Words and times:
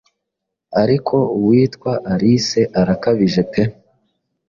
Ariko 0.81 1.15
uwitwa 1.37 1.91
Alice 2.11 2.61
arakabije 2.79 3.41
pe 3.51 3.61